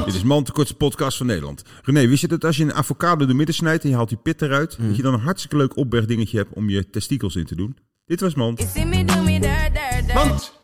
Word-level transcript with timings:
Dit 0.00 0.14
is 0.14 0.22
man 0.22 0.44
de 0.44 0.52
kortste 0.52 0.76
podcast 0.76 1.16
van 1.16 1.26
Nederland. 1.26 1.62
René, 1.82 2.06
wist 2.06 2.20
je 2.20 2.28
dat 2.28 2.44
als 2.44 2.56
je 2.56 2.62
een 2.62 2.72
avocado 2.72 3.26
door 3.26 3.36
midden 3.36 3.54
snijdt 3.54 3.82
en 3.82 3.88
je 3.88 3.94
haalt 3.94 4.08
die 4.08 4.18
pit 4.18 4.42
eruit, 4.42 4.76
dat 4.80 4.96
je 4.96 5.02
dan 5.02 5.14
een 5.14 5.20
hartstikke 5.20 5.56
leuk 5.56 5.76
opbergdingetje 5.76 6.36
hebt 6.36 6.54
om 6.54 6.68
je 6.68 6.90
testikels 6.90 7.36
in 7.36 7.44
te 7.44 7.54
doen? 7.54 7.76
Dit 8.06 8.20
was 8.20 8.34
Mant. 8.34 8.72
Want... 10.14 10.61